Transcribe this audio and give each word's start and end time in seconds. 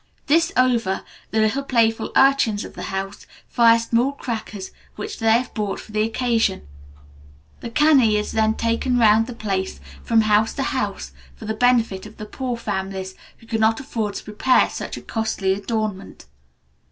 This 0.25 0.51
over, 0.57 1.03
the 1.29 1.37
little 1.37 1.61
playful 1.61 2.11
urchins 2.15 2.65
of 2.65 2.73
the 2.73 2.81
house 2.89 3.27
fire 3.47 3.77
small 3.77 4.13
crackers 4.13 4.71
which 4.95 5.19
they 5.19 5.31
have 5.33 5.53
bought 5.53 5.79
for 5.79 5.91
the 5.91 6.01
occasion. 6.01 6.67
The 7.59 7.69
kani 7.69 8.15
is 8.17 8.31
then 8.31 8.55
taken 8.55 8.97
round 8.97 9.27
the 9.27 9.35
place 9.35 9.79
from 10.03 10.21
house 10.21 10.55
to 10.55 10.63
house, 10.63 11.11
for 11.35 11.45
the 11.45 11.53
benefit 11.53 12.07
of 12.07 12.17
the 12.17 12.25
poor 12.25 12.57
families, 12.57 13.13
which 13.39 13.51
cannot 13.51 13.79
afford 13.79 14.15
to 14.15 14.23
prepare 14.23 14.71
such 14.71 14.97
a 14.97 15.01
costly 15.01 15.53
adornment." 15.53 16.25